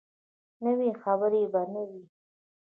نوي 0.63 0.89
خبرې 1.01 1.43
به 1.51 1.61
نه 1.73 1.81
وي. 1.89 2.03